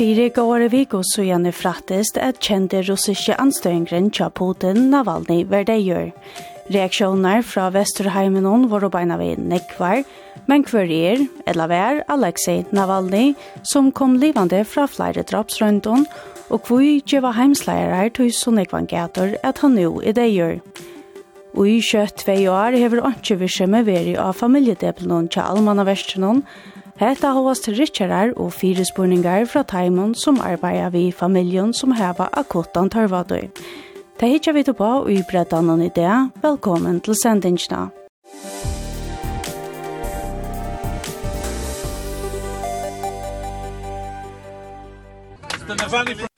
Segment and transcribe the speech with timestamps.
[0.00, 6.06] Fire gåre viko så gjerne frattest at kjente russiske anstøyngren tja Putin Navalny verdegjør.
[6.72, 10.00] Reaksjoner fra Vesterheimen var å beina ved nekvar,
[10.48, 16.08] men hver er, eller hver, Alexei Navalny, som kom livande fra flere drapsrøndon,
[16.48, 20.62] og hvor var heimsleirar til så ekvan gator at han jo i det gjør.
[21.60, 27.30] Og i kjøtt tvei år hever ikke virksomme veri av familiedepelen til allmannaverstenon, og Hetta
[27.32, 33.46] hovast rikkjarar og fyrirspurningar fra taimon som arbeida vi familjon som heva akuttan tørvadøy.
[34.20, 36.12] Det hittar vi tilbå og i breddanen i det.
[36.42, 37.88] Velkommen til sendingsna.
[45.64, 46.28] Stanavani from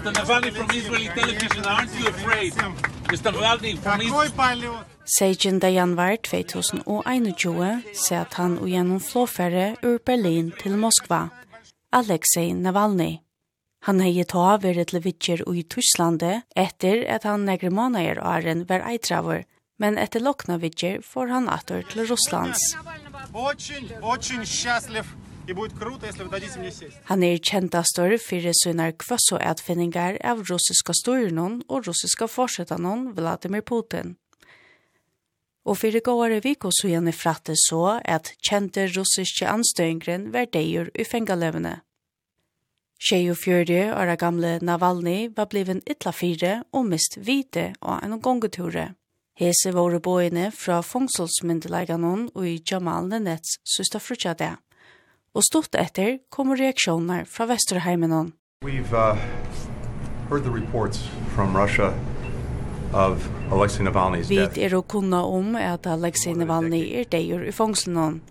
[0.00, 2.93] Stanavani from Israeli television, aren't you afraid?
[3.09, 3.31] Mr.
[3.33, 4.83] Navalny from Israel.
[5.05, 11.29] Seijen da januar 2021 ser at han og gjennom flåfære ur Berlin til Moskva,
[11.91, 13.19] Alexei Navalny.
[13.87, 18.65] Han hei gitt av vært til vittjer i Tysklandet etter at han negre måneder åren
[18.69, 19.45] var eitravur,
[19.79, 22.59] men etter lokna vittjer får han atter til Russlands.
[23.33, 25.05] Очень, очень счастлив
[25.49, 26.97] и будет круто, если вы дадите мне сесть.
[27.09, 34.15] Han er kjentastor fyrir sunnar kvasso atfinningar av russiska styrnon og russiska forsettanon Vladimir Putin.
[35.65, 41.03] Og fyrir gåare viko så gjerne fratte så at kjente russiske anstøyngren var deir i
[41.03, 41.81] fengalevene.
[42.99, 48.19] Tjei og fjörde åra gamle Navalny var bliven ytla fire og mist vite og en
[48.21, 48.89] gongeture.
[49.39, 54.57] Hese våre bøyene fra fongsolsmyndelaganon og i Jamal Nenets søsta frutjade.
[55.34, 58.32] og stort etter kommer reaksjoner fra Vesterheimenon.
[58.64, 59.18] We've uh,
[60.30, 61.92] heard the reports from Russia
[62.92, 64.54] of Alexei Navalny's death.
[64.54, 68.22] Vi er og kunna om at Alexei Navalny er deir i fangslenon.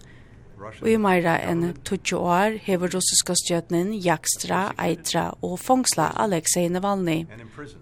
[0.82, 7.26] Og i meira enn 20 år hever russiska stjøtnen jakstra, eitra og fongsla Alexei Navalny.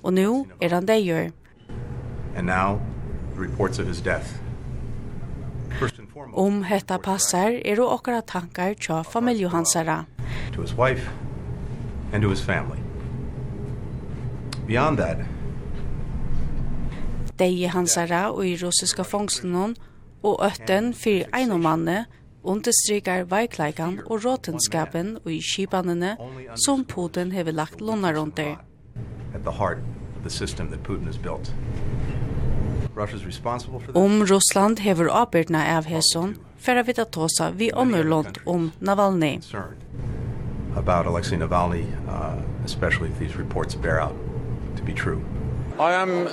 [0.03, 1.29] Og nu er han deir.
[2.35, 2.79] And now,
[3.35, 4.50] the reports of his death.
[6.33, 10.05] Om hetta passar er og okkara tankar tja familju hansara.
[10.53, 11.09] To his wife
[12.13, 12.79] and to his family.
[14.67, 15.17] Beyond that,
[17.41, 19.75] Deie hansara og i russiska fångstenen
[20.23, 22.05] og øtten fyrir einomanne
[22.43, 26.15] understrykar veikleikan og råtenskapen og i kibanene
[26.65, 28.59] som Putin hever lagt lånar under.
[29.33, 29.77] At the heart
[30.17, 31.53] of the system that Putin has built.
[33.93, 39.39] Om Russland hever avbyrdna av hesson, færa vi tåsa vi omurlånt om Navalny.
[40.75, 44.15] About Alexei Navalny, uh, especially if these reports bear out
[44.77, 45.21] to be true.
[45.79, 46.27] I am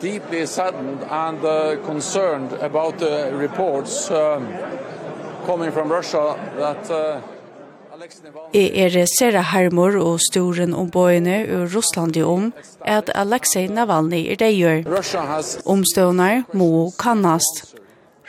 [0.00, 4.46] deeply saddened and uh, concerned about the reports um,
[5.46, 7.20] coming from Russia that uh,
[8.54, 12.52] Jeg er Sera Harmor og storen om bøyene ur Russlandi om
[12.86, 14.86] at Alexei Navalny er det gjør.
[15.66, 17.74] Omstående må kannast.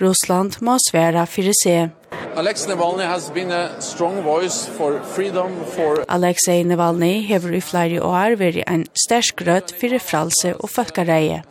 [0.01, 1.91] Russland må svære for seg.
[2.39, 8.01] Alexei Navalny has been a strong voice for freedom for Alexei Navalny hever i flere
[8.01, 11.43] år vært en sterk rødt for fralse og folkereie.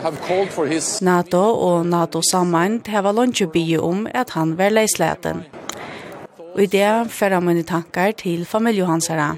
[0.72, 0.90] His...
[1.02, 5.44] NATO og NATO sammen hever bygge om at han var leisleten.
[6.58, 9.28] Og i det færre mine tankar til familie hansara.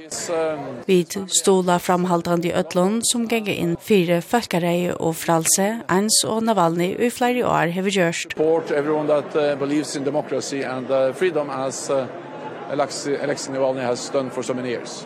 [0.87, 6.95] Vi stola framhaldande i Øtlund som ganger inn fire folkarei og fralse, ens og Navalny
[6.97, 8.33] i flere år har vi gjørst.
[8.33, 12.07] Support everyone that uh, believes in democracy and uh, freedom as uh,
[12.73, 15.05] Alexei, Alexei Navalny has done for so many years.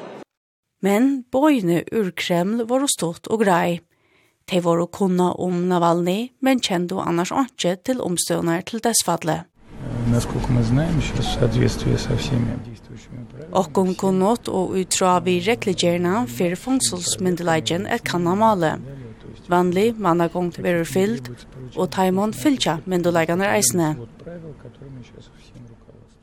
[0.82, 3.80] Men bøyene ur Kreml var stått og grei.
[4.46, 9.50] De var å kunna om Navalny, men kjente annars ikke til omstående til dessfadlet.
[10.11, 13.53] Насколько мы знаем, сейчас в соответствии со всеми действующими правилами.
[13.53, 18.79] Okkon kunnot og utra vi rekligjerna fyrir fungsolsmyndelegjen et kanna male.
[19.47, 21.29] Vanlig mannagongt verur fyllt,
[21.75, 23.95] og taimon fylltja myndelegjanar eisne.
[23.97, 26.17] Вот правила, которыми сейчас всем руководствуются.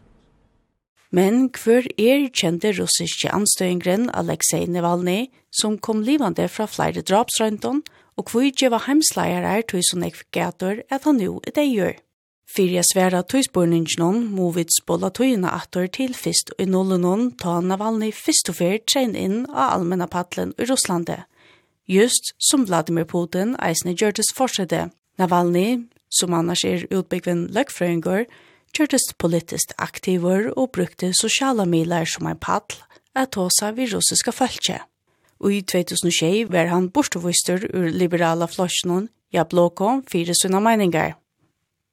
[1.10, 7.82] Men hver er kjente russiske anstøyngren Alexei Navalny, som kom livande fra flere drapsrøynton,
[8.16, 11.68] og hvor ikke var heimsleier er tog som jeg gator at han jo er det
[11.70, 11.96] gjør.
[12.51, 17.61] Fyrir jeg sværa tøyspurningsnån må vi spola tøyene atter til fyrst og i nullenon ta
[17.63, 21.21] Navalny fyrst og fyrt trein inn av allmenna paddelen i Russlande.
[21.87, 24.89] Just som Vladimir Putin eisne gjørtes forsøkte.
[25.15, 28.27] Navalny, som annars er utbyggven løgfrøyngur,
[28.75, 32.83] gjørtes politiskt aktiver og brukte sosiala milar som ein paddel
[33.15, 34.81] at tåsa vi russiska fölkje.
[35.39, 41.20] Og i 2006 var han bortvistur ur liberala flosjonen Jabloko fyrir sunna meiningar.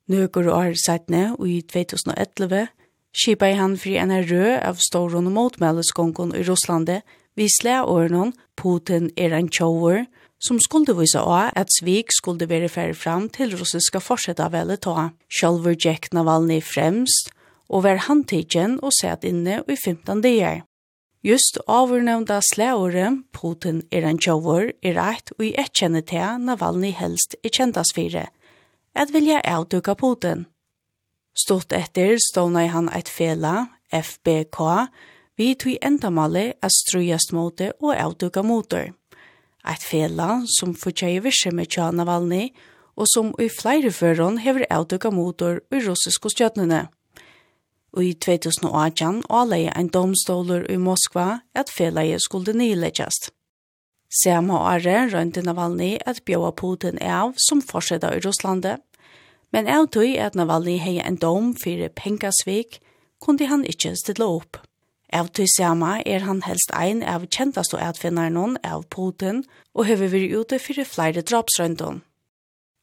[0.08, 2.68] Nøkur år sætne, og i 2011
[3.12, 7.02] skipa i han fri en rød av ståron og motmeldeskongkon i Russlande,
[7.36, 10.06] vi slea årenon Putin er en tjover,
[10.40, 15.10] som skulle vise av at svik skulle være færre fram til russiska fortsetta vele ta.
[15.28, 17.30] Sjølver Jack Navalny fremst,
[17.68, 20.64] og var han tidsen og sett inne i 15 dager.
[21.26, 26.94] Just avurnevnda slæore, Putin er en tjover, er rett og i ett kjenne til Navalny
[26.96, 28.28] helst i kjentas fire–
[28.98, 30.46] at vilja avduka Putin.
[31.38, 34.58] Stort etter ståna han eit fela, FBK,
[35.38, 38.90] vi tog endamale at strujast måte og avduka motor.
[39.62, 42.50] Eit fela som fortjei virse med Tja Navalny,
[42.98, 46.88] og som i flere føron hever avduka motor i russiske stjøtnene.
[47.94, 53.30] Og i 2018 avleie ein domstoler i Moskva at felaie skulle nyleggjast.
[54.08, 58.80] Samme året rønte Navalny at bjåa Putin av som fortsetter i Russlandet,
[59.52, 62.80] Men av tog at Navalny hei en dom fyrir pengasvik,
[63.20, 64.60] kunde han ikkje stille opp.
[65.12, 70.12] Av tog sama er han helst ein av kjentast og atfinnaren av Putin og hever
[70.12, 72.02] vi ute fyrir flere drapsrøyndon.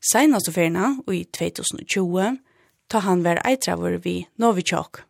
[0.01, 2.37] Seinast og ferna, og i 2020,
[2.89, 5.03] ta han vær eitravur vi Novichok.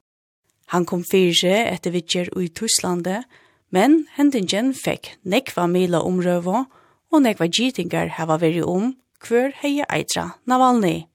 [0.72, 3.24] Han kom fyrir etter vitjer ui Tyslande,
[3.72, 6.66] men hendingen fekk nekva mila omrøvo
[7.12, 11.06] og nekva gitingar hava veri om hver heie eitra Navalny.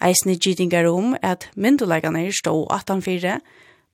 [0.00, 3.38] Eisne gitingar om at mynduleggane stå 18-4,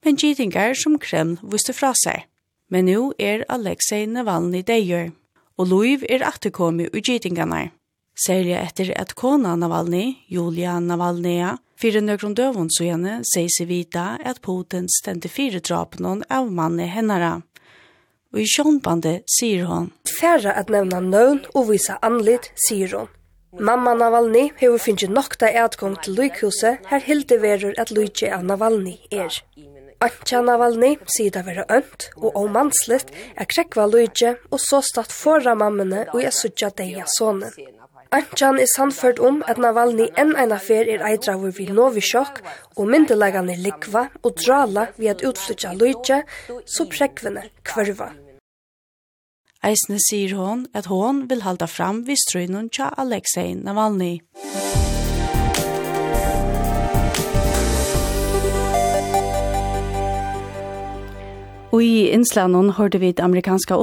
[0.05, 2.27] men gitingar som Kreml vuste fra seg.
[2.69, 5.13] Men nu er Alexei Navalny deier,
[5.57, 7.71] og Luiv er atterkomi ui gitingarna.
[8.15, 14.41] Særlig etter at kona Navalny, Julia Navalnaya, fyrir nøkron døvun sujane, sier seg vita at
[14.45, 17.41] Putin stendte fire drapen av mannen hennara.
[18.35, 19.91] Og i sjånbandet sier hon.
[20.21, 23.11] Færre at nevna nøvn og visa anlitt, sier hon.
[23.59, 28.97] Mamma Navalny hefur finnst nokta eadgong til lykhuset her hildi verur at lykje av Navalny
[29.13, 29.37] er.
[30.05, 36.03] Antja Navalny sida vera ønt og ómansligt er krekva lykje og så statt forra mammene
[36.13, 37.55] og jeg sutja deia sonen.
[38.15, 42.43] Antjan er sannført om at Navalny enn ein affær er eidraver vid Novichok,
[42.79, 46.21] og myndelagane likva og drala vi at utflytja lujtja,
[46.67, 48.13] så prekvene kvarva.
[49.65, 54.19] Eisne sier hon at hon vil halda fram vid strøynun tja Alexei Navalny.
[61.75, 63.75] Og i Inslanon hørte vi det amerikanske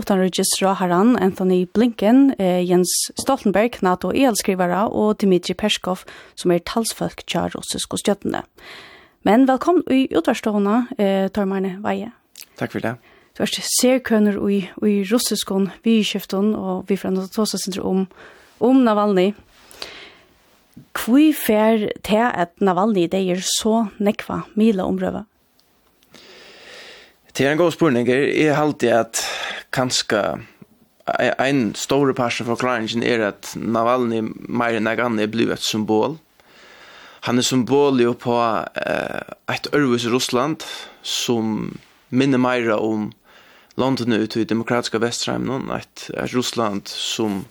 [0.80, 6.06] Haran, Anthony Blinken, eh, Jens Stoltenberg, NATO-elskrivare og Dmitri Peskov,
[6.36, 8.44] som er talsfolk til russisk og stjøttene.
[9.24, 12.12] Men velkommen i utvarstående, eh, Tormarne Veie.
[12.58, 12.96] Takk for det
[13.38, 18.06] du ser serkønner i, i russiskon vidskiften, og vi får enda tåsa sindre om,
[18.60, 19.32] om Navalny.
[20.92, 25.26] Hvor fer til at Navalny det er så nekva mila omrøve?
[27.32, 28.08] Det er en god spørning.
[28.08, 29.24] Jeg alltid at
[29.72, 30.42] kanskje
[31.40, 36.20] en stor parsen forklaringen er at Navalny mer enn jeg er blir et symbol.
[37.22, 39.22] Han er symbol jo på eh,
[39.54, 40.66] et ørvis Russland
[41.02, 41.72] som
[42.10, 43.12] minner mer om
[43.76, 45.36] London ut i demokratiska västra
[45.78, 47.46] ett, ett Russland som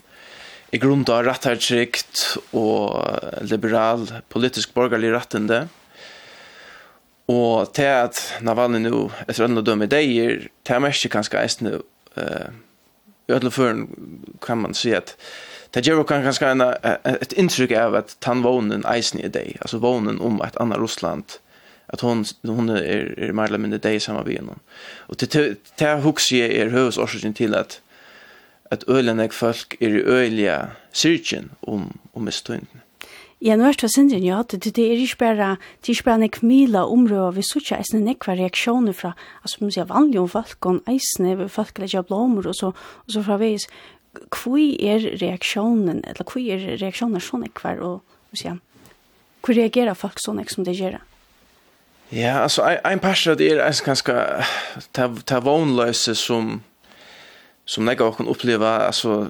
[0.71, 3.05] i grund av rätthetsrikt och
[3.41, 5.69] liberal politisk borgerlig rättende.
[7.27, 11.83] Och till att Navalny nu efter andra dömer dejer, till att märka kanske ens nu
[12.15, 12.47] eh,
[13.27, 13.87] i alla fall
[14.41, 15.17] kan man se att
[15.71, 16.61] Det gjør kan ganska en,
[17.05, 21.25] ett inntrykk av att tanvånen eisen i dig, alltså vånen om ett annat Russland
[21.93, 24.61] att hon hon är er mer eller mindre det är samma vi någon.
[25.09, 27.81] Och till till hooks ju är hus orsaken till att
[28.71, 32.81] att ölenek folk är i öliga syrken om om stunden.
[33.43, 36.19] Ja, nu er det sin ja, det, det er ikke bare, det er ikke bare
[36.19, 40.67] nek mila områder, vi sutja eisne nekva reaksjoner fra, altså, man sier vanlige om folk,
[40.67, 42.67] og eisne, folk legger blommer, og så,
[43.07, 43.65] og så fra vis
[44.29, 48.61] kvui er reaksjonen, eller kvui er reaksjoner sånn ekvar, og, man sier,
[49.41, 51.01] hvor reagerer folk sånn som det gjør?
[52.13, 54.13] Ja, alltså en passion det er alltså ganske
[54.93, 56.63] ta ta vonlöse som
[57.65, 59.29] som jag kan uppleva alltså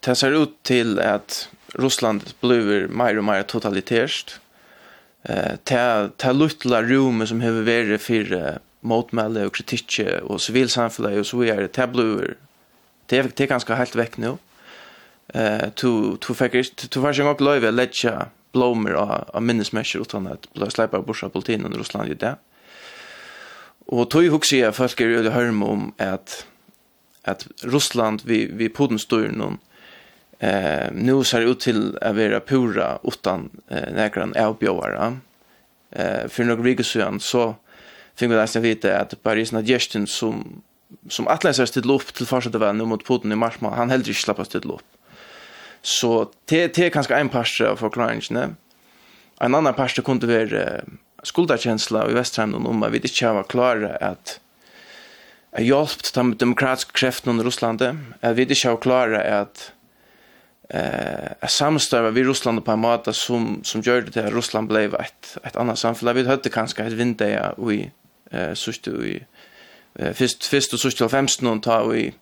[0.00, 4.38] det ser ut till att Russland blir mer og mer totalitært.
[5.28, 11.18] Eh ta ta lutla rum som har vært for uh, motmelde och kritik och sivilsamfunnet
[11.18, 12.36] och så videre, Det blir
[13.06, 14.38] det är det er ganska helt vekk nå.
[15.34, 18.92] Eh to to fikk, to faktiskt också löva lägga blommer
[19.34, 22.36] av minnesmärker utan att släppa borsa politien under Russland i det.
[23.86, 26.46] Och tog också jag folk är ju hörm om att
[27.22, 29.58] att Ryssland vi vi podden står någon
[30.38, 35.16] eh nu ser det ut till att vara pura utan eh, näkran avbjövare.
[35.90, 37.54] Eh för några veckor sedan så
[38.16, 40.62] fick vi nästan veta att Paris Nadjestin som
[41.08, 44.08] som Atlas har ställt upp till första väl nu mot Putin i mars han helt
[44.08, 44.82] inte släppas till upp.
[45.84, 48.54] Så det, det er kanskje en part av forklaringene.
[49.44, 50.82] En annan part kunne være
[51.24, 54.38] skulderkjensla i Vestheimnen om at vi ikke var klare at
[55.54, 59.70] jeg hjelpt de demokratiske kreftene under Russlandet, at vi ikke var klare at
[60.70, 64.94] eh uh, samstarva vi Russland på en måte som som gjorde det att Russland blev
[64.94, 66.12] ett ett annat samhälle.
[66.12, 67.90] Vi hade kanske ett vinter ja, i
[68.32, 69.24] eh uh, sust i
[69.98, 72.14] eh uh, först först och sust 15 och ta i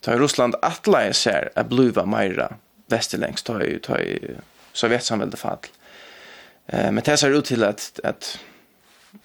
[0.00, 2.54] Ta Russland atlaje ser att bluva Majra
[2.86, 4.36] västerlängs ta ju ta ju
[4.72, 5.58] Sovjetsamhället fall.
[6.66, 8.38] Eh men det ser ut till att att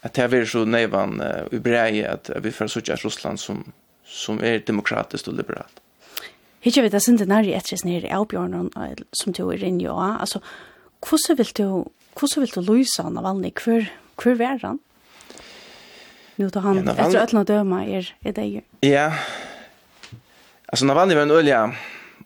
[0.02, 3.72] att det är så nevan uh, ubrej att vi får söka Ryssland som
[4.06, 5.80] som är demokratiskt och liberalt.
[6.60, 8.70] Hitje vi det sin den här rättis nere i Albjörn
[9.12, 9.88] som du er inne i.
[9.88, 10.42] Alltså,
[11.12, 11.64] hur vil du
[12.22, 13.52] hur vil du lösa Navalny?
[13.66, 13.92] Hur
[14.24, 14.80] hur är han?
[16.36, 18.62] Nu tar han efter att han döma er är det ju.
[18.80, 19.14] Ja,
[20.74, 21.72] Alltså Navalny var en olja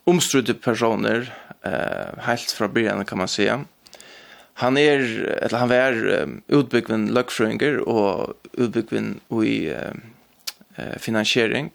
[0.04, 3.66] omstrudde personer eh helt från början kan man säga.
[4.54, 5.00] Han är
[5.44, 9.68] eller han var um, utbyggven luckfrönger och utbyggven i
[10.77, 11.72] eh finansiering.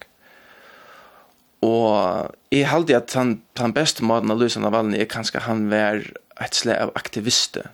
[1.60, 6.04] Och i halte att han han beste måten av lösa Navalny är kanske han var
[6.40, 7.66] ett slag av aktivister.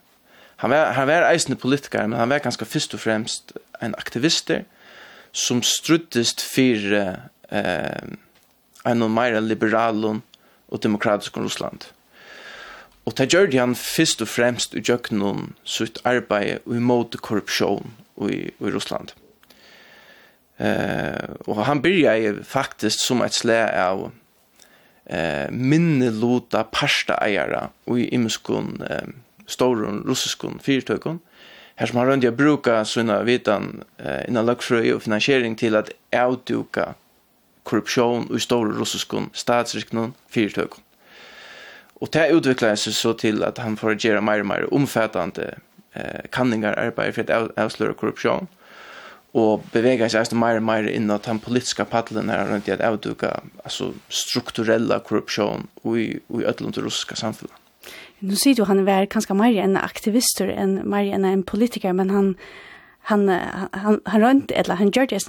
[0.57, 4.65] Han var han var eisende politiker, men han var ganska först och främst en aktivister
[5.33, 6.95] som struttest för
[7.49, 8.03] eh
[8.89, 10.23] en og meira liberalen
[10.69, 11.89] og demokratisk Russland.
[13.09, 17.95] Og det gjør han først og fremst i jøkkenen sitt arbeid imot korrupsjon
[18.29, 19.15] i, i Russland.
[20.59, 24.11] Eh, og han byrja faktisk som et slag av
[25.09, 29.07] eh minne lota pasta eiera og i imskon eh,
[29.47, 31.21] storun russiskon fyrtøkon
[31.79, 35.93] her som har rundt jeg bruka sånne vitan eh, innan luxury og finansiering til at
[36.13, 36.95] avduka
[37.69, 40.83] korruption i stora russiskon statsriknon fyrtökon.
[42.01, 45.59] Och det utvecklades så till att han får göra mer och mer omfattande
[45.93, 48.47] eh, kanningar arbete för att avslöja korruption
[49.33, 52.81] och bevega sig alltså mer och mer at den politiska paddeln här rundt i att
[52.81, 57.57] avduka alltså strukturella korruption i, i ödlund russiska samfundet.
[58.19, 62.11] Nu ser du han är ganska mer en aktivist enn mer än en politiker men
[62.11, 62.35] han
[63.01, 63.29] han
[63.73, 65.21] han han rundt eller han gjør det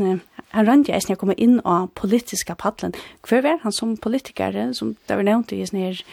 [0.55, 2.95] han rand jeg eisne komme inn av politiska paddelen.
[3.27, 6.03] Hver var han som politiker, som det var nevnt i sånne her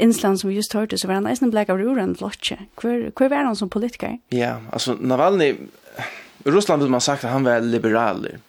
[0.00, 2.56] Insland som vi just hørte, så var han eisne blek av roren flotje.
[2.80, 4.16] Hver, hver var han som politiker?
[4.32, 8.40] Ja, altså Navalny, i Russland vil man sagt at han var liberaler.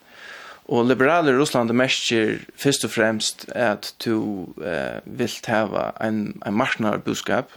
[0.71, 6.39] Og liberaler i Russland det merker først og fremst at du eh, vil hava en,
[6.47, 7.51] en marknarbudskap,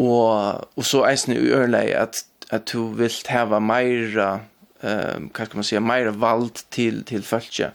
[0.00, 4.38] og, og så eisen i ørlei at, at du vil hava meira
[4.80, 7.72] ehm um, kanske man säga mer vald till till folket.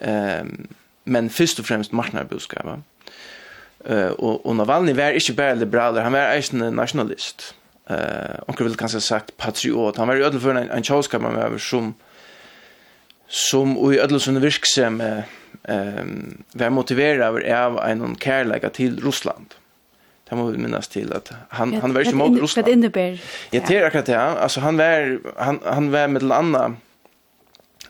[0.00, 0.66] Ehm
[1.06, 2.66] men först och främst marknadsbudskap.
[3.84, 6.20] Eh uh, och och Navalny var inte bara liberal, han var
[6.52, 7.54] en nationalist.
[7.86, 9.96] Eh och vill kanske sagt patriot.
[9.96, 11.94] Han var ju för en en chauska man var som
[13.28, 15.00] som i ödlus under virksam
[15.62, 19.54] ehm var motiverad av en kärlek till Ryssland.
[20.28, 22.66] Det må vi minnas till att han ja, han var ju mot Ryssland.
[22.66, 23.20] Det innebär.
[23.50, 24.20] Ja, det är akkurat det.
[24.20, 26.74] Alltså han var han han var med landa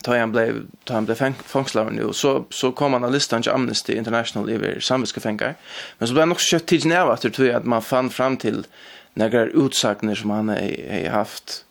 [0.03, 3.53] tar han blev tar han blev fångslad nu så så kom han av listan till
[3.53, 5.55] Amnesty International över samviska fängar.
[5.99, 8.37] Men så blev han också kött till nära att tror jag att man fann fram
[8.37, 8.67] till
[9.15, 11.65] några utsagner som han har haft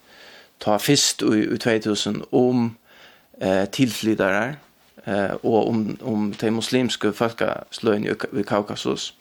[0.58, 2.75] ta fist i 2000 om
[3.41, 4.55] eh tillflyttare
[5.05, 7.63] eh och om om de muslimska folka
[8.39, 9.13] i Kaukasus.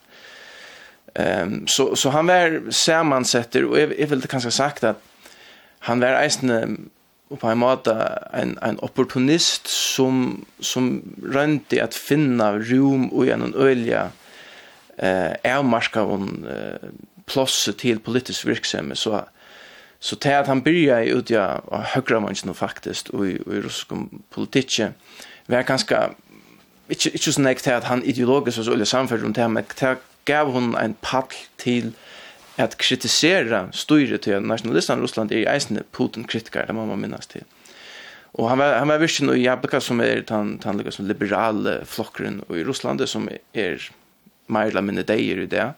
[1.14, 5.02] Ehm så så han var sammansätter och är väl det kanske sagt att
[5.78, 6.90] han var eisen
[7.40, 7.92] på en måte
[8.32, 14.10] en en opportunist som som rönte att finna rum och en en ölja
[14.96, 16.88] eh är marska hon eh,
[17.26, 19.24] plats till politisk verksamhet så
[20.00, 23.88] så till att han börjar ut ja högra människan faktiskt och i, och i rysk
[24.30, 24.80] politik
[25.46, 26.10] var ganska
[26.88, 29.64] inte inte så näkt att han ideologiskt var så eller samfällt runt det men
[30.28, 31.92] gav hon en pall til
[32.60, 37.26] at kritisera styret til nationalistan i Russland er i eisende Putin-kritikar, det må man minnes
[37.26, 37.46] til.
[38.32, 42.40] Og han var, han var virkelig noe jabbeka som er den, den liksom, liberale flokkeren
[42.48, 43.88] i Russland, som er
[44.52, 45.72] mer eller mindre deier i det.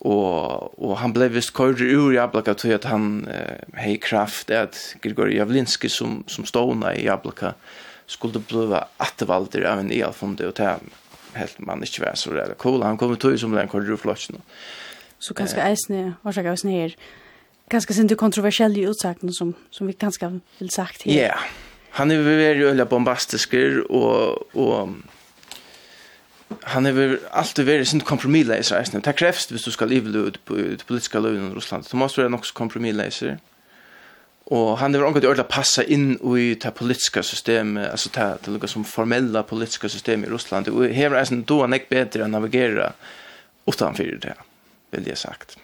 [0.00, 4.78] Og, og han ble vist køyre ur jabbeka til at han eh, hei kraft, at
[5.04, 7.52] Grigori Javlinski som, som stående i jabbeka
[8.10, 10.70] skulle bli atvalder av en i og det
[11.36, 12.82] helt man ikke var så redd cool.
[12.82, 14.40] Han kom til som den korru flotsen.
[15.20, 16.94] Så kanskje eisne, hva skal eisne her?
[17.70, 21.12] ganska sin du kontroversielle utsagn som, som vi ganska vil sagt her.
[21.12, 21.46] Ja, yeah.
[21.90, 24.96] han er veldig øyla bombastisker og, og
[26.62, 29.00] han er alltid veldig sin kompromisleiser eisne.
[29.00, 31.86] Det krevst hvis du skal livle ut på, ut politiska løven i Russland.
[31.92, 33.36] Du måste være också kompromisleiser.
[34.50, 38.66] Och han har angått att passa in i det politiska systemet, alltså det, det lukar
[38.66, 40.68] som formella politiska system i Ryssland.
[40.68, 42.92] Och här är det då han bättre att navigera
[43.66, 44.34] utanför det,
[44.90, 45.58] vill jag sagt.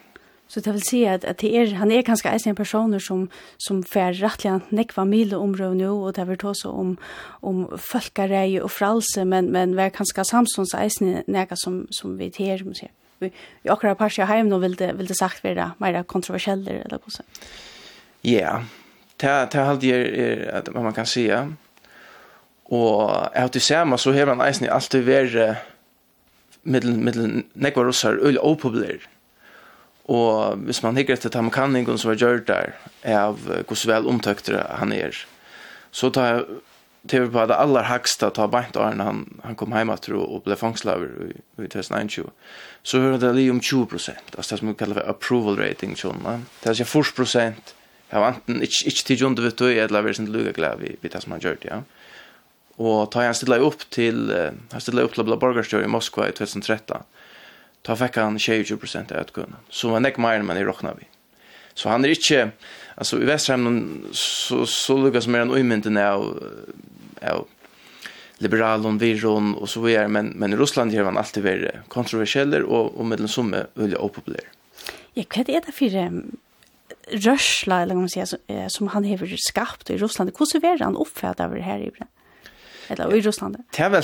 [0.48, 3.82] Så det vill säga att, att det är, han är ganska en personer som, som
[3.82, 6.96] får rättliga nekva mil områd nu och det vill ta sig om,
[7.40, 12.58] om folkarej och fralse men, men var ganska samsons eisen neka som, som vi ter,
[12.58, 12.72] som
[13.18, 16.98] vi, vi akkurat parser heim nå vil det, vil det sagt være mera kontroversiella eller
[16.98, 17.22] på så.
[18.26, 18.62] Ja,
[19.16, 21.52] det här halde er, er man kan säga.
[22.64, 25.56] Och jag til samme, så har man eisen alltid varit
[26.62, 28.98] middel middel nekva russar øyla opopulär.
[30.04, 32.72] Och hvis man hikker etter tamkanningen som var gjør der,
[33.04, 35.14] av hvor så vel omtøktere han er,
[35.92, 36.44] så tar jeg
[37.08, 40.56] til på det aller haksta ta beint av han, han kom hjemme til og ble
[40.56, 42.30] fangslaver i, i 2021,
[42.82, 45.94] så hører det li om 20 prosent, altså det som vi kallar for approval rating,
[45.94, 46.40] tjona.
[46.64, 47.74] det er 40 prosent
[48.10, 50.94] Jeg var enten ikke, ikke til John DeVito, jeg hadde vært sin luga glad vi,
[51.02, 51.80] vi det som han gjør det, ja.
[52.76, 54.28] Og tar han stilla upp til,
[54.72, 57.02] han stilla upp til Blå Borgarstjør i Moskva i 2013,
[57.86, 61.08] ta fikk han 20% av utgående, Så var ikke mer enn man i råkna vi.
[61.74, 62.50] Så han er ikke,
[62.96, 66.24] altså i Vesterheim, så, så lukka som er en uimynden av,
[67.20, 67.44] av
[68.44, 72.96] liberalen, viron og så videre, men, men i Russland gjør han alltid vært kontroversieller og,
[72.96, 74.48] og mellom summe veldig opopulær.
[75.16, 75.92] Ja, hva er det for
[77.06, 80.30] rörsla eller man säger eh, som han har skapat i Ryssland.
[80.38, 81.90] Hur så han uppfärd över det här i
[82.88, 83.56] eller i Ryssland?
[83.76, 84.02] Det är väl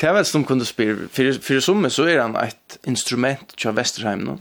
[0.00, 3.70] det är väl som kunde spela för för som så är han ett instrument till
[3.70, 4.38] Västerheim nu.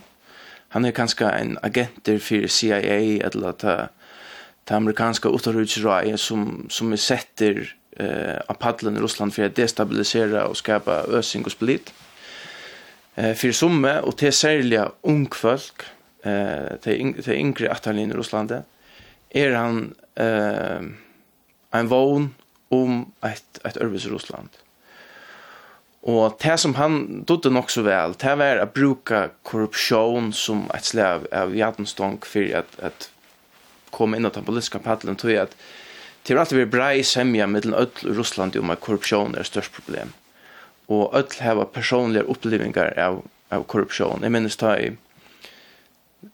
[0.69, 3.87] Han är kanske en agent för CIA eller ta
[4.63, 10.47] ta amerikanska utrikesrådet som som är sätter eh av paddeln i Ryssland för att destabilisera
[10.47, 11.93] och skapa ösing och split.
[13.15, 15.83] Eh för som och till särskilt ung folk
[16.23, 18.63] eh till yngre attalin i Russland
[19.29, 20.81] er han eh
[21.71, 22.35] en vån
[22.69, 24.49] om ett ett örvis Russland.
[26.01, 30.85] Och det som han dodde nog så väl, det var att bruka korruption som ett
[30.85, 33.11] slag av jadenstånd för att, att
[33.89, 35.55] komma in og ta politiska paddeln tror jag att
[36.23, 39.73] det har alltid vært brei semja mellan öll i Russland om at korrupsjon är störst
[39.73, 40.13] problem.
[40.85, 44.19] Och öll har personliga upplevelser av, av korruption.
[44.21, 44.97] Jag minns da i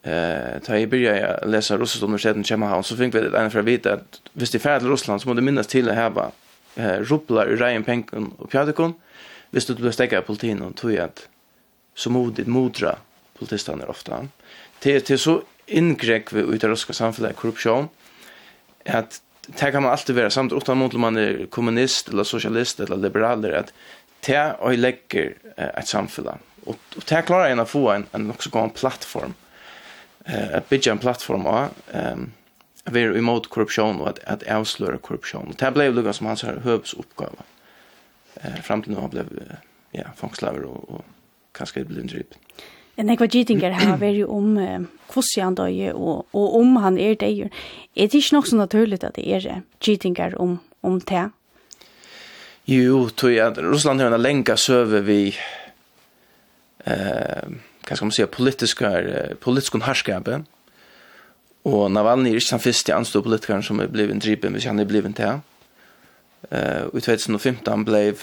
[0.04, 3.60] Eh, ta i börja läsa russiskt universitet i Chemahavn så fick vi det ena för
[3.60, 6.32] att veta att visst det färd Russland så måste minnas till att häva
[6.76, 8.94] eh, rublar ur rejen penken och pjadikon
[9.50, 11.28] visst du blir stäcka politin och tog att
[11.96, 12.96] så modigt modra
[13.40, 14.28] politisterna är ofta.
[14.80, 17.88] Till, till så ingräck vi ut i ryska samhället korruption
[18.86, 22.80] att det kan man alltid vara samt utan mot om man är kommunist eller socialist
[22.80, 23.74] eller liberaler att
[24.26, 28.50] det och lägger ett samhälle och, och det klarar en att få en, en också
[28.50, 29.34] gå en plattform
[30.26, 32.32] eh att bygga en plattform av ehm
[32.86, 35.54] ver emot korruption och att att avslöja korruption.
[35.58, 37.44] Det blev Lucas som hans hövs uppgåva.
[38.36, 39.28] Eh fram till nu har blev
[39.92, 41.06] ja, fångslaver och och
[41.52, 42.34] kanske blir drip.
[42.96, 47.50] En ekva gitingar har veri om hvordan han døg og, og om han er døg.
[47.96, 51.30] Er det ikke nok så naturligt at det er gitingar om, om det?
[52.66, 53.58] Jo, tror jeg.
[53.58, 55.36] Russland har en lenge søve vi
[56.86, 57.52] eh,
[57.86, 59.04] kan ska man säga politiska
[59.40, 60.44] politiska härskape
[61.64, 64.86] och Navalny är inte den första anstå politikern som är blivit driven hvis han är
[64.86, 65.40] blivit det.
[66.50, 68.22] Eh i 2015 blev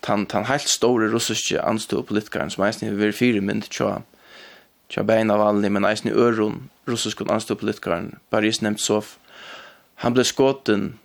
[0.00, 4.02] han han helt stora russiska anstå politikern som är väl fyra men tja
[4.88, 9.04] tja Ben Navalny men är nu öron russiska anstå politikern Boris Nemtsov
[9.94, 10.98] han blev skotten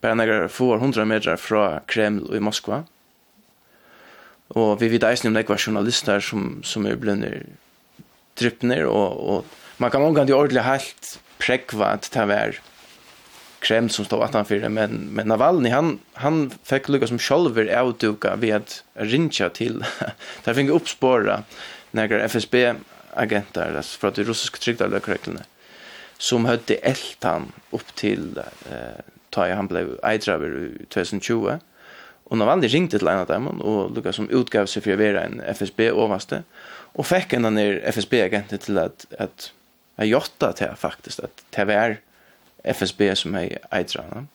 [0.00, 2.84] bara några få hundra meter från Kreml i Moskva.
[4.56, 7.42] Og vi vet eisen om det var journalister som, som er blunder
[8.38, 12.58] dryppner, og, og man kan omgang til ordentlig helt prekva at det var
[13.60, 18.54] krem som stod atanfyr, men, men Navalny han, han fick lukka som sjolver avduka vid
[18.60, 19.84] at rinja till
[20.44, 21.42] där fikk uppspåra
[21.90, 25.42] negra FSB-agenter fra de russiske det ryska tryggdavlökreglerna
[26.18, 28.38] som höll eltan upp till
[28.70, 31.58] eh, ta han blev eidraver i 2020
[32.28, 35.24] Och Navalny ringte til en av dem och Lucas som utgav sig för att vara
[35.24, 36.42] en FSB-ovaste
[36.94, 39.52] och fick en där FSB-agenten till att att
[39.98, 41.96] jeg jotta till faktiskt att det var
[42.64, 44.26] FSB som är ägare.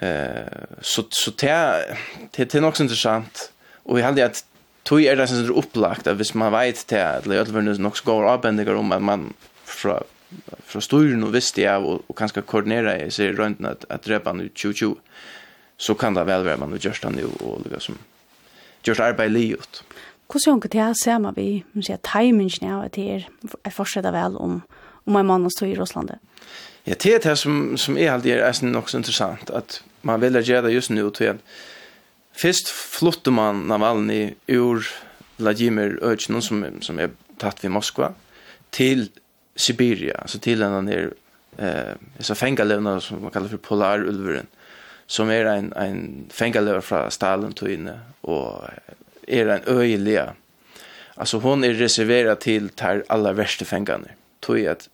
[0.00, 0.46] Eh
[0.80, 1.96] så så det
[2.36, 3.52] det det er nok så interessant,
[3.84, 4.44] och vi hade att
[4.84, 7.74] tog er det som er upplagt att hvis man vet det att det över nu
[7.74, 9.34] så går avbendinger om at man
[9.64, 10.02] från
[10.66, 14.32] från styren och visste jag och, och kanske koordinera i sig runt att att drepa
[14.32, 14.96] nu 2020
[15.76, 17.94] så kan det väl vara man och just nu och liksom
[18.82, 19.82] just arbeid livet.
[20.32, 23.28] Hur ser det här ser man vi, man ser timingen nu att det är
[23.62, 24.62] jag fortsätter väl om
[25.04, 26.10] om en man står i Ryssland.
[26.84, 30.70] Ja, det är det som som är alltid är också intressant att man vill göra
[30.70, 31.36] just nu till att
[32.32, 34.86] först flottar man Navalny ur
[35.36, 38.12] Vladimir Öchnon som som är tatt vid Moskva
[38.70, 39.08] till
[39.56, 41.12] Sibirien, alltså till den där
[41.56, 44.46] eh så fängelserna som man kallar för polarulvren
[45.06, 48.68] som er en, en fengaløver fra Stalin tøyne, og
[49.28, 50.30] er en øyelige.
[51.16, 54.14] Altså hun er reserveret til de aller verste fengene.
[54.42, 54.88] Tøy at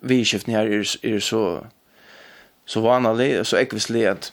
[0.00, 1.60] vidskiften her er, er så,
[2.64, 4.32] så vanlig, så ekvislig at,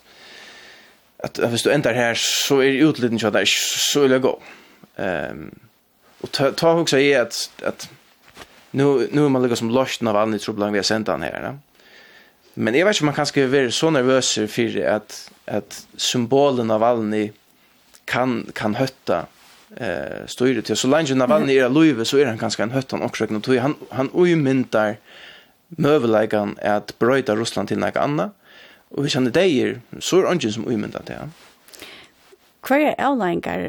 [1.19, 3.53] at hvis du ender her, så er utliden ikke at det er
[3.91, 4.33] så ille gå.
[4.97, 5.51] Um,
[6.21, 7.89] og ta, ta også i at, at
[8.71, 11.53] nu, nu er man liksom løsten av alle i vi har sendt han her, ja?
[12.55, 15.15] Men jeg vet ikke om man kan vil være så nervøs for at,
[15.47, 17.31] at symbolen av Valny
[18.05, 19.25] kan, kan høtta
[19.77, 20.77] eh, styre til.
[20.77, 23.41] Så länge Navalny er av så er han ganska en høtta omkring.
[23.59, 24.95] Han, han umyndar
[25.77, 28.31] møveleikan at bryta Russland til noe annet.
[28.93, 31.33] Og hvis han er deier, så er ungen som umyndar til han.
[32.63, 33.59] Hva er avlengar,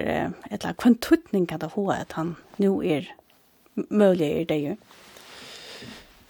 [0.51, 3.09] eller hva er tøtning kan det ha at han nå er
[3.89, 4.77] mulig er deier?
[4.77, 4.94] Ja.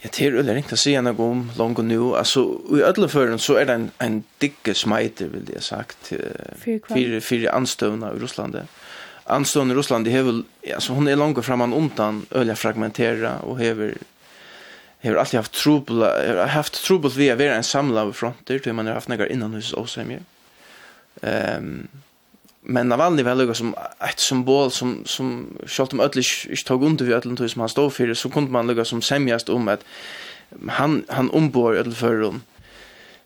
[0.04, 2.10] Det er ulike å si enn om langt og nå.
[2.18, 2.42] Altså,
[2.76, 6.10] i ødleføren så er det en, en dikke smiter, vil jeg sagt.
[6.60, 8.58] Fyre, fyre anstøvna i Russland.
[9.32, 13.96] Anstøvna i Russland, hever, altså, hun er langt framan undan, øyla fragmentera, og hever,
[15.06, 18.92] hever alltid haft trubel, hever haft trubel via vera en samla av fronter, til man
[18.92, 20.20] har haft noen innan hos oss semjer.
[21.24, 21.86] Um,
[22.66, 23.74] men Navalny var lukka som
[24.10, 27.92] ett symbol som, som självt om ödlig inte tog under vid ödlig som han stod
[27.92, 29.84] för så kunde man lukka som sämjast om att
[30.68, 32.42] han, han ombor ödlig förrun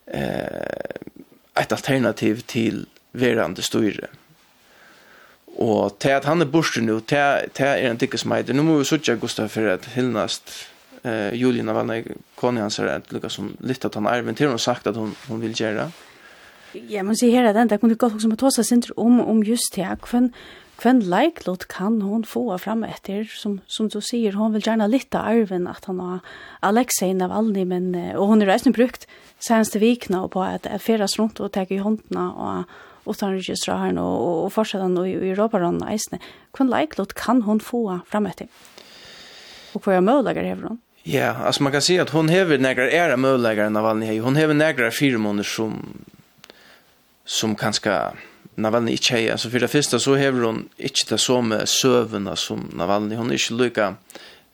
[0.05, 4.07] eh, ett alternativ till verande styre
[5.45, 8.61] och till att han är borste nu till, till är en dicke som heter nu
[8.61, 10.51] måste vi söka Gustav för att hyllnast
[11.03, 12.03] eh, Julia Navalny
[12.35, 15.15] konen hans är lukka som lite att han är men till hon sagt att hon,
[15.27, 15.91] hon vill göra
[16.73, 19.73] Ja, man ser här den där kunde gott också med tossa center om om just
[19.75, 19.95] det här
[20.77, 24.87] kvann like lot kan hon få fram efter som som du säger hon vill gärna
[24.87, 26.19] lite arven att han har
[26.59, 29.07] Alexei Navalny men och hon är resten brukt
[29.39, 32.65] senaste veckan och på att färdas runt och ta i händerna och
[33.11, 36.19] utanriksra her här nu och fortsätta nu i Europa-rådene eisene.
[36.59, 38.47] like lot kan hon få fram etter?
[39.73, 40.81] Och vad jag møllager hever hon?
[41.03, 44.53] Ja, alltså man kan se att hon hever negrar era møllager än av Hon hever
[44.53, 45.73] negrar fyra månader som
[47.29, 47.93] som kanskje
[48.59, 49.31] Navalny ikke är.
[49.31, 53.15] Altså for det første så hever hun ikke det så med søvnene som Navalny.
[53.15, 53.93] Hun er ikke lykke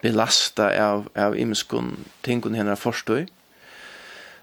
[0.02, 3.26] belasta av, av imeskon ting hun henne forstår.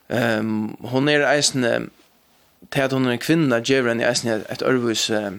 [0.10, 1.90] Um, hun er eisende
[2.72, 5.32] til at hun er en kvinne, gjør henne eisende et ørvus uh,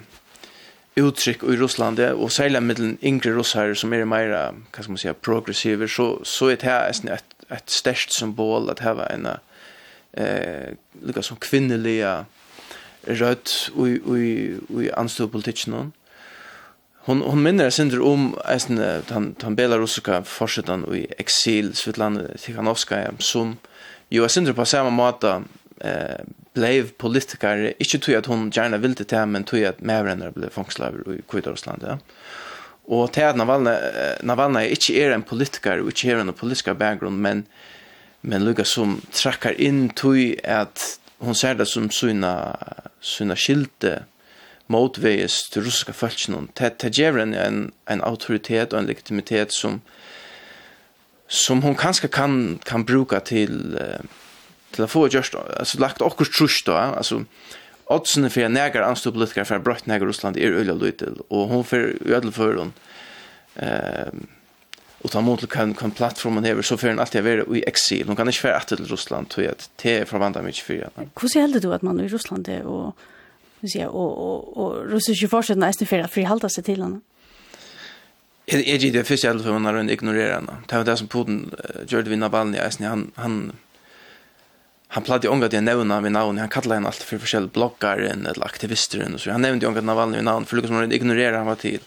[0.97, 4.31] uttrykk i Russland, og særlig den yngre russere som er mer,
[4.73, 8.79] hva skal man si, progressive, så, så er det eisende et, et størst symbol at
[8.79, 9.27] det var en
[10.15, 12.15] eh, lukka som kvinnelige
[13.07, 14.31] rødt i, i,
[14.85, 15.93] i anstå politikken.
[17.05, 23.59] Hon, hon minner sindr om eisen, han, han belarusiska forsetan i eksil Svetlana Tikhanovskaya som
[24.13, 25.35] jo er sindr på samme måte
[25.85, 30.49] eh, blev politiker, ikke tog at hon gjerne ville til men tog at mevrenner ble
[30.55, 31.85] fangslaver i Kvidarusland.
[31.85, 31.99] Ja.
[32.85, 33.75] Og til at Navalna,
[34.23, 37.47] Navalny ikke er en politikar og ikke er en politiska bakgrunn, men
[38.25, 40.81] men lukka som trakkar inn tui at
[41.19, 42.57] hon ser det som sina
[43.01, 44.05] sina skilte
[44.67, 46.49] motvägs til russiska folknon.
[46.57, 49.83] Det gjør en, en, en autoritet og en legitimitet som
[51.29, 54.05] som hon kanskje kan kan bruka til, uh,
[54.73, 57.25] til å få just alltså lagt okkur trust då altså
[57.87, 61.97] oddsene för nägar anstå politikar för brott nägar Ryssland är öliga lite och hon för
[62.07, 62.73] ödel för hon
[63.57, 64.27] ehm
[65.05, 68.07] och ta mot kan kan plattformen här så för en alltid vara i exil.
[68.07, 71.09] Hon kan inte färra til Ryssland tror at te är förvandla mycket för henne.
[71.21, 72.97] Hur du det då att man i Ryssland är och
[73.61, 77.01] vi ser och och och ryska forskare nästan för att frihalta sig till henne.
[78.47, 80.53] Är är det för sig alltså man har ignorerer henne.
[80.67, 81.51] Det var det som Putin
[81.89, 83.53] gjorde vid Navalny han han
[84.89, 88.45] han plattade ångat jag nämna vid navn, han kallade henne alltid för forskjellige bloggaren eller
[88.45, 91.47] aktivister, och så han nämnde ångat Navalny vid navn, för det som han ignorerar han
[91.47, 91.81] var till.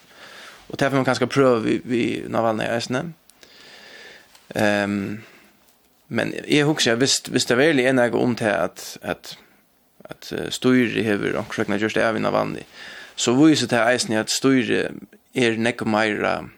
[0.68, 3.12] Och därför man kanske pröva vi, vi Navalny i Eisne.
[4.56, 5.22] Um,
[6.08, 9.38] men jag husker, visst, visst det väl är något om det att, att,
[10.04, 12.64] att styr i huvud och försöka göra det även Navalny.
[13.16, 14.92] Så visar det Eisne att styr
[15.34, 16.50] är något mer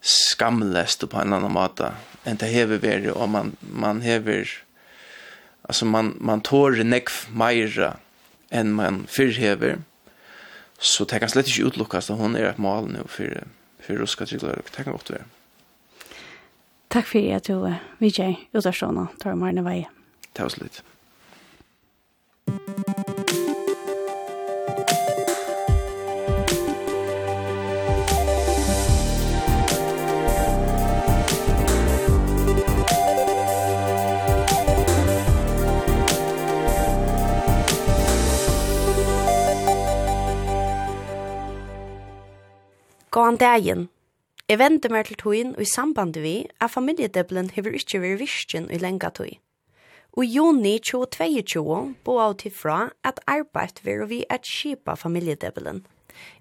[0.00, 1.92] skamlöst på en annan måte
[2.24, 4.64] än det hever värre och man, man hever
[5.62, 7.96] alltså man, man tår nekv mera
[8.50, 9.68] än man förhever.
[9.68, 9.84] Mm
[10.78, 13.44] Så det kan slett ikke utlukkas at hun er et mål nå for,
[13.84, 14.64] for ruska trygglare.
[14.68, 15.28] Det kan godt være.
[16.94, 19.80] Takk for at du, Vijay, utarstående, tar om herne vei.
[20.34, 20.82] Takk for litt.
[43.14, 43.84] Gåan dagen.
[44.50, 48.64] Jeg vender meg til togjen og i samband vi er familiedeblen hever ikke vært virkjen
[48.74, 49.36] i lenga tog.
[50.18, 55.84] Og i juni 2022 bo av til fra at arbeid vil vi at kjipa familiedeblen.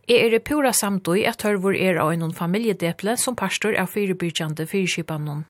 [0.09, 4.65] Jeg er samt og samtøy at hørvor er av noen familiedeble som pastor av fyrebyrkjande
[4.65, 5.45] fyrirskipanen.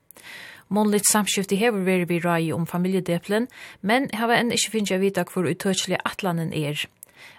[0.68, 3.48] Månligt samskifte hever vært vi rai om familjedeplen,
[3.80, 6.84] men hava enn ikke finnet jeg vita hvor utøtselig atlanen er.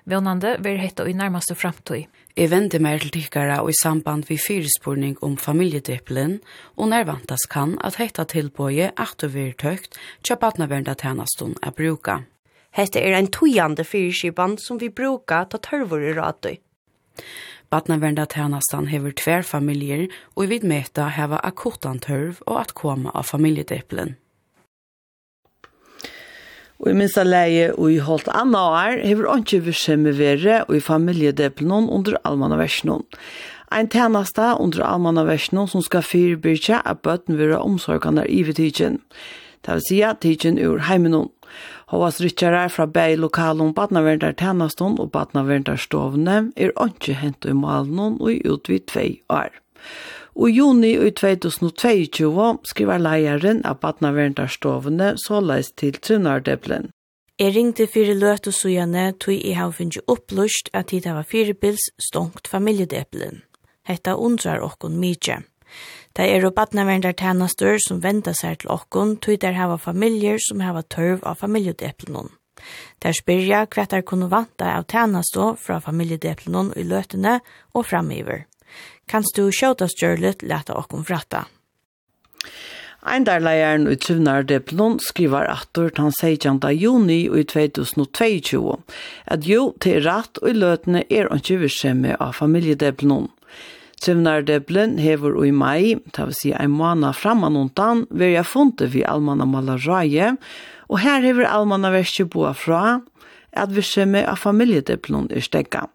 [0.09, 2.07] Vånande veri hetta i nærmeste framtøy.
[2.35, 6.41] Jeg vender meg til tikkere og i samband vi fyrespurning om familjedeplen,
[6.75, 9.95] og nærvantas kan at hette tilbøye at du vil tøkt
[10.27, 12.17] til badnavernda tjenestun er bruka.
[12.75, 16.59] Hette er ein tøyande fyreskipan som vi bruka til tørvor i ratøy.
[17.71, 23.31] Badnavernda tjenestun hever tver familier, og i vidmeta heva akkutan tørv og at koma av
[23.31, 24.17] familjedeplen.
[26.85, 30.83] Og i minsta leie og i holdt anna år hever ikke virksomme vere og i
[30.85, 33.07] familjedeplen under allmanna versjonen.
[33.73, 39.01] Ein tjeneste under allmanna versjonen som skal fyrbyrkja er bøten vire omsorgene i vidtidjen.
[39.65, 41.33] Det vil si at tidjen ur heimenon.
[41.89, 48.19] Hovas rytjare fra bei lokalen badnaverndar tjenestånd og badnaverndar stovne er ikke hent i malen
[48.21, 49.57] og i utvidt tvei år.
[50.35, 56.91] Og i juni i 2022 skriver leieren av Batnaverndarstovene så leis til Trunardeblen.
[57.39, 61.55] Jeg ringte fire løt og sujane tog jeg har funnet opplyst at det var fire
[61.55, 63.43] bils stongt familiedeblen.
[63.87, 65.41] Hetta undrar okkon mykje.
[66.15, 70.83] Det er og badnaverndartjenester som venter seg til okkon tog der hava familier som hava
[70.83, 72.31] tørv av familiedeblen.
[73.03, 77.41] Der spyrja hva der kunne vanta av tjenester fra familiedeblen i løtene
[77.75, 78.47] og framiver.
[79.11, 81.45] Kanst du sjåtast stjørlet leta okkom fratta.
[83.05, 86.61] Eindarleieren i Tjuvnar Deplon skriver atur tan 16.
[86.73, 88.79] juni i 2022
[89.35, 93.29] at jo, til ratt og løtene er han tjuvskjemme av familjedeplon.
[94.01, 99.05] Tjuvnar Deplon hever i mai, ta vil si ein måned fremanontan, vil jeg funte vi
[99.05, 100.35] almanna malaraje,
[100.89, 103.01] og her hever almanna verste boa fra
[103.55, 105.94] at vi skjemme av familjedeplon er stegget.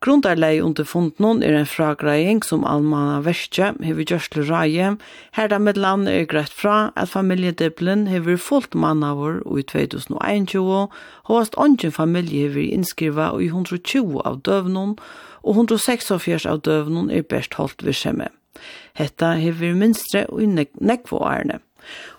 [0.00, 4.94] Grundarlei under funden er en fragreiing som almanna verste hever gjørst til raje,
[5.36, 10.88] her da med land er greit fra at familjediblen hever fullt mannavur i 2021,
[11.28, 14.96] hovast ongen familie hever innskriva i 120 av døvnon,
[15.44, 18.32] og 146 av døvnon er best holdt vi skjemme.
[18.96, 21.60] Hetta hever minstre og i nekvåarene.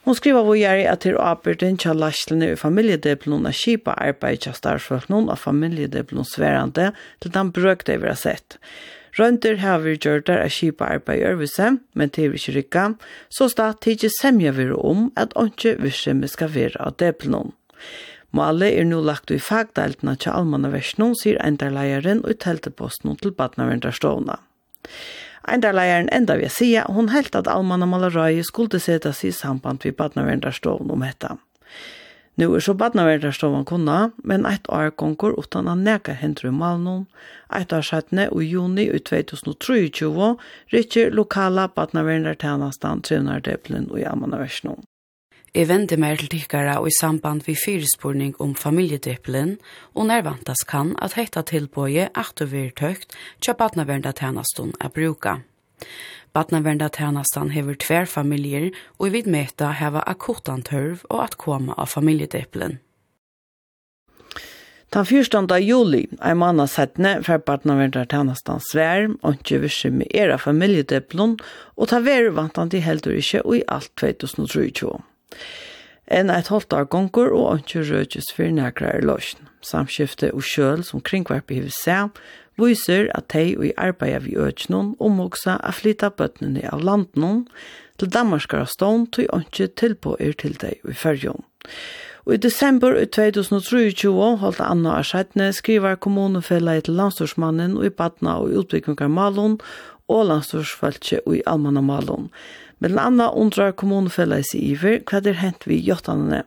[0.03, 4.55] Hon skriver hvor jeg at til åbyrden til lastlene i familjedeblen og kjipa arbeid til
[4.57, 6.89] starfølgen av familjedeblen sverande
[7.21, 8.57] til den brøkte vi har sett.
[9.19, 12.85] Rønter har vi gjort der av kjipa arbeid i Ørvise, men til vi ikke rykka,
[13.29, 17.51] så stad tidsi semja vi om at åndsje vi skal være av deblen.
[18.31, 24.39] Måle er nå lagt i fagdeltene til allmannaversjonen, sier endarleieren og telteposten til badnavenderstående.
[25.41, 29.97] Eindarleieren enda vi sier, hun helt at Almanna Malarøy skulle sette seg i samband med
[29.97, 31.37] badnaverndarstoven om dette.
[32.39, 37.03] Nu er så badnaverndarstoven kunna, men eit år konkur utan å neka hendru malnum.
[37.53, 40.29] Eit år sættne og juni i 2023
[40.73, 44.79] rykker lokala badnaverndartjenastan 300 deplen og jamanaversnum.
[45.51, 49.57] Jeg vender meg til tikkere og i samband vi fyrespurning om familjedeplen,
[49.91, 53.11] og nærvantas kan at heita tilbøye at du vil tøkt
[53.43, 55.33] til badnavernda tænastun er bruka.
[56.31, 62.79] Badnavernda tænastan hever tver familier, og i vidmeta heva akutantørv og at koma av familjedeplen.
[64.91, 65.47] Ta 14.
[65.63, 68.07] juli, ein manna sættne, fer partna vendar
[68.59, 71.39] svær, og ikke visse med era familjedeplon,
[71.75, 75.10] og ta vervantan til heldur ikkje og i alt 2023.
[76.11, 79.47] En eit holdt av gonger og ikke røkjes for nærkere er løsjen.
[79.63, 82.17] Samskifte og kjøl som kringvarp i huset
[82.59, 87.45] viser at de og i arbeidet vi økjennom omvoksa a flytta bøttene av landen
[88.01, 91.45] til Danmarkara stånd til ikke tilpåer til deg i fyrjon.
[92.25, 98.53] Og i desember 2023 holdt Anna Arseidne skriver kommunefellet til landstorsmannen og i Badna og
[98.61, 99.57] utbyggingar Malon
[100.11, 102.29] og landstorsfeltje og i Almanna Malon.
[102.81, 106.41] Mellom anna undrar kommunefellet i iver hva det er hent vi gjøttanene.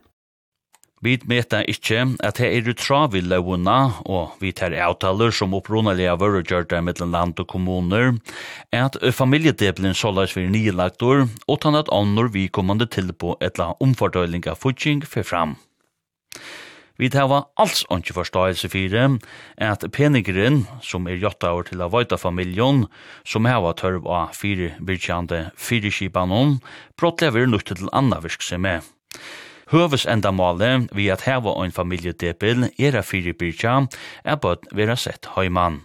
[1.04, 3.76] Vi meta ikkje at det er utravill launa
[4.08, 8.14] og vi tar avtaler som opprunalig av vøregjørte mellom land og kommuner,
[8.72, 14.48] at familiedebelen såleis vir nilagtor, og tann at ånder vi kommande til på etla omfordøyling
[14.48, 15.58] av futsing for fram.
[16.94, 19.16] Vi hava alls ikke forståelse fyrir
[19.58, 22.84] at peningren som er gjort over til å vajta familjon
[23.26, 26.60] som hava tørv av fire virkjande fire kipanon
[27.00, 28.76] brottlever nok til anna virksime.
[29.74, 30.30] Høves enda
[30.94, 33.88] vi at hava en familiedepil er a fire byrja
[34.22, 35.82] er bøtt vera sett høymann.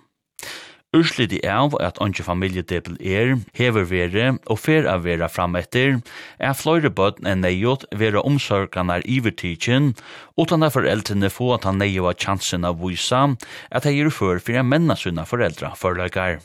[0.90, 6.00] Urslidi av at onge familjedebel er, hever vere og fer av vera frametter,
[6.42, 9.92] er fløyre bøtten enn neiot vera omsorganar ivertidkjen,
[10.42, 13.28] utan at foreldrene få at han neioa chansen av vysa
[13.70, 16.42] at hei er før fyrir menna sunna foreldra forlagar.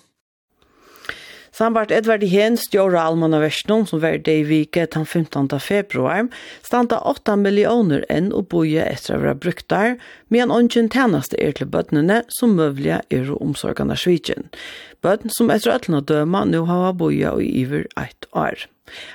[1.54, 5.60] Sambart Edvard Hen stjóra almanna versnum som var det i vike den 15.
[5.62, 6.26] februar,
[6.66, 9.94] standa 8 millioner enn og boje etter å være brukt der,
[10.34, 14.50] men ånden tjeneste er til bøtnene som møvlige er og omsorgene svitjen.
[14.98, 18.66] Bøtn som etter øtlene døma nå har boje og iver et år.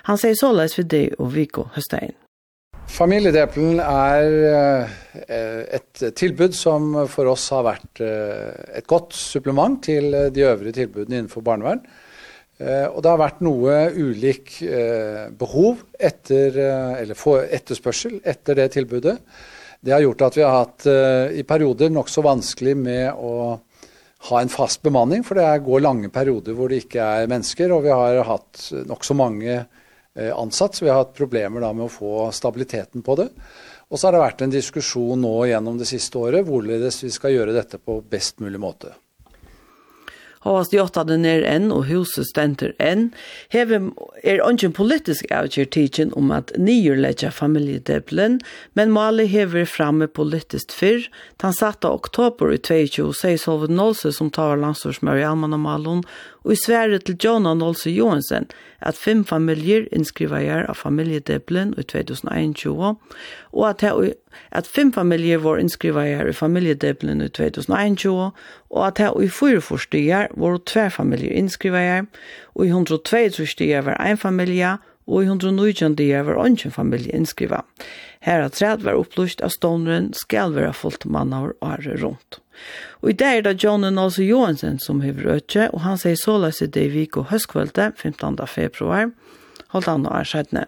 [0.07, 2.15] Han sier såleis for det og Viko Høstein.
[2.87, 4.87] Familiedeplen er
[5.75, 11.43] et tilbud som for oss har vært et godt supplement til de øvrige tilbudene innenfor
[11.43, 11.83] barnevern.
[12.59, 16.59] Eh, og det har vært noe ulik eh, behov etter,
[16.99, 19.17] eller for etterspørsel etter det tilbudet.
[19.79, 23.33] Det har gjort at vi har hatt eh, i perioder nokså vanskelig med å
[24.27, 27.85] ha en fast bemanning, for det går lange perioder hvor det ikke er mennesker, og
[27.87, 31.93] vi har hatt nokså mange eh, ansatt, så vi har hatt problemer da med å
[31.93, 33.29] få stabiliteten på det.
[33.89, 37.37] Og så har det vært en diskusjon nå gjennom det siste året, hvorledes vi skal
[37.37, 38.91] gjøre dette på best mulig måte.
[40.45, 43.09] Havast jottade ner enn og huset stenter enn.
[43.51, 43.91] Hevim
[44.23, 48.39] er ongen politisk avgjør tidsin om at nyrledja familiedeblen,
[48.79, 51.09] men Mali hever framme politisk fyrr.
[51.43, 56.03] Tan satta oktober i 2026 hov Nålse som tar landsårsmør i Alman og Malon
[56.43, 58.47] og i svære til Jonan Nolse Johansen
[58.81, 62.95] at fem familjer innskriver av familiedeblen i 2021,
[63.51, 64.13] og at, jeg,
[64.55, 68.31] at fem familjer var innskriver i familiedeblen i 2021,
[68.69, 72.07] og at jeg i fyra forstier var tverfamiljer innskriver,
[72.55, 74.77] og i 102 forstier var en familie,
[75.09, 77.63] og i 119 dier var ingen familie innskriva.
[78.21, 82.39] Her har træd var opplyst av stånderen skal være fullt mannar året rundt.
[83.01, 86.61] Og i dag er det John Nåse Johansen som har øtje, og han sier såleis
[86.61, 88.37] i det i vik og høstkvølte 15.
[88.47, 89.09] februar,
[89.73, 90.65] holdt han og er skjedne.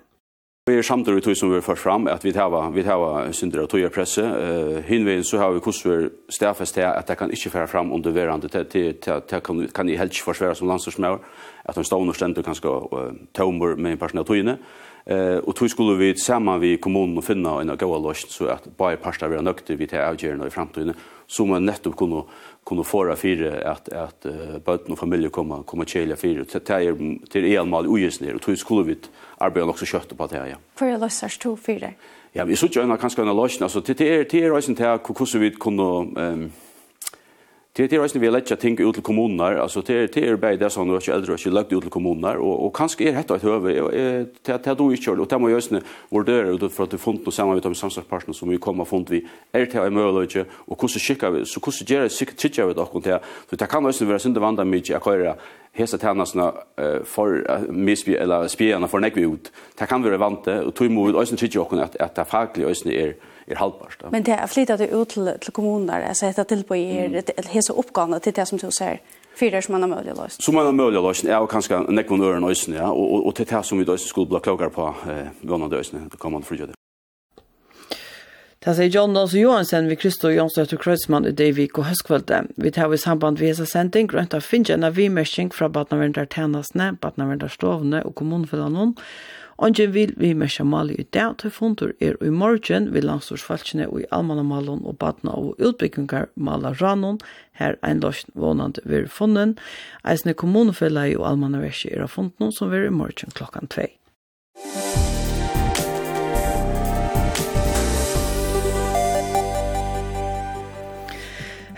[0.71, 3.31] Vi er samtidig i tog som vi har ført fram, at vi tar vi tar
[3.35, 4.23] synder og tog presse.
[4.23, 7.91] Uh, Hinveien så har vi hvordan vi stedfest til at det kan ikke fære fram
[7.91, 11.17] under verande, det kan, kan i helst forsvære som landstorsmøver,
[11.65, 14.57] at de stående stender kanskje uh, tømmer med en person av togene.
[15.05, 18.77] Eh och tog skulle vi samman vi kommunen och finna en goda lösning så att
[18.77, 20.93] bara pasta vi nökte vi till avgörande i framtiden
[21.27, 22.23] så man nettopp kunde
[22.65, 24.25] kunde föra för att att
[24.65, 28.41] barn och familj komma komma chela för till till till elmal mal just ner och
[28.41, 28.95] tog skulle vi
[29.37, 30.55] arbeta också kött på det ja.
[30.75, 31.89] För jag lösar två fyra.
[32.31, 34.61] Ja, vi såg ju en kanske en lösning alltså till till er, till är ju
[34.67, 36.51] inte hur vi kunde ehm
[37.73, 39.55] Det det är ju vi lägger ting ut till kommuner.
[39.55, 42.35] Alltså det det är bara det som nu är äldre och lagt ut till kommuner
[42.37, 43.59] och och kanske är detta ett höra
[44.41, 46.97] det det då inte kör och det måste ju vara där är för att du
[46.97, 50.35] funnit något samarbete med samhällspartner som vi kommer funnit vi är det är möjligt
[50.69, 53.01] och hur så skickar vi så hur så gör det sig titta vi då kan
[53.01, 55.35] det för det kan också vara synd vandra mycket att köra
[55.73, 59.51] hesa tænasna uh, for uh, misbi eller spiana for nekvi ut.
[59.79, 62.91] Det kan vera vante og tøy mod øysen tykje okkum at at ta faglig øysen
[62.91, 63.13] er
[63.47, 64.11] er halvbart.
[64.11, 67.49] Men det er flytta det ut til, til kommunar, altså hetta til på er mm.
[67.49, 68.97] hesa oppgåna til det som du ser
[69.35, 70.43] fyra som man har möjliga löst.
[70.43, 73.35] Som man har möjliga löst, ja, och kanske nekvån öron ösnen, ja, och, och, och
[73.35, 76.43] till det som vi då skulle bli klokare på eh, gående ösnen, det kommer man
[76.43, 76.73] förgöra det.
[78.61, 82.43] Det sier John Nås Johansen ved Kristo Jonsdøtter Kreuzmann i Davik og Høskvölde.
[82.61, 86.91] Vi tar i samband ved hese sending grønt av finnes en avvimersing fra Batnavendar Tjenestene,
[87.01, 88.91] Batnavendar Stovne og kommunfellene.
[89.57, 94.03] Ongen vil vi mersa mali i dag til fundur er i morgen ved landstorsfalskene og
[94.03, 97.17] i almanamalen og badna og utbyggingar mala ranon,
[97.57, 99.57] her ein lost vånand vir funnen,
[100.05, 103.89] eisne kommunfellet og almanaversi er av funden som vil i morgen klokkan 2.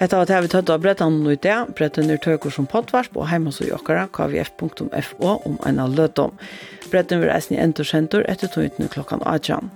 [0.03, 1.55] Hetta var tævi tøtt av brettan nå i det.
[1.79, 6.35] Brettan er tøkur som pottvarsp og heima så jokkara kvf.fo om en av løtom.
[6.91, 9.71] Brettan vil eisen i entorsentor etter tøytene klokkan 18.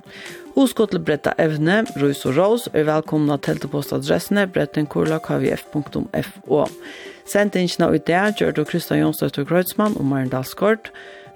[0.58, 6.60] Husk til bretta evne, rus og Ros, er velkomna til postadressene brettenkurla.kvf.fo.
[7.32, 10.84] Sendingene i det gjør du Kristian Jonstøtter Grøtsmann og Maren Dalsgaard.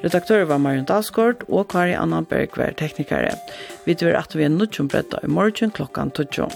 [0.03, 3.31] Redaktører var Marion Dalsgaard og Kari Anna Bergvær, teknikere.
[3.87, 6.51] Vi tror at vi er nødt til å brette i morgen klokkan 12.